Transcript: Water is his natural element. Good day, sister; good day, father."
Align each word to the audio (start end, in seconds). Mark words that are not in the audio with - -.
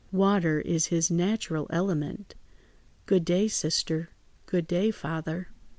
Water 0.11 0.59
is 0.61 0.87
his 0.87 1.11
natural 1.11 1.67
element. 1.69 2.33
Good 3.05 3.23
day, 3.23 3.47
sister; 3.47 4.09
good 4.47 4.65
day, 4.65 4.89
father." 4.89 5.49